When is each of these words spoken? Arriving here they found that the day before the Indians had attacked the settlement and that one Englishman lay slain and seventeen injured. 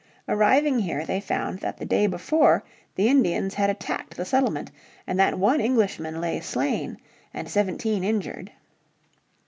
Arriving 0.27 0.79
here 0.79 1.05
they 1.05 1.21
found 1.21 1.59
that 1.59 1.77
the 1.77 1.85
day 1.85 2.07
before 2.07 2.63
the 2.95 3.07
Indians 3.07 3.53
had 3.53 3.69
attacked 3.69 4.17
the 4.17 4.25
settlement 4.25 4.71
and 5.05 5.19
that 5.19 5.37
one 5.37 5.61
Englishman 5.61 6.19
lay 6.19 6.39
slain 6.39 6.97
and 7.35 7.47
seventeen 7.47 8.03
injured. 8.03 8.51